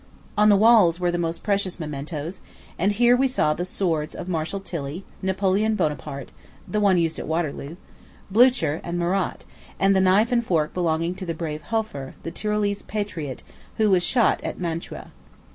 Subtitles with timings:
[0.35, 2.39] On the walls were the most precious mementoes;
[2.79, 6.31] and here we saw the swords of Marshal Tilly, Napoleon Bonaparte,
[6.67, 7.75] the one used at Waterloo,
[8.31, 9.45] Blucher, and Murat,
[9.79, 13.43] and the knife and fork belonging to the brave Hofer, the Tyrolese patriot,
[13.77, 15.11] who was shot at Mantua.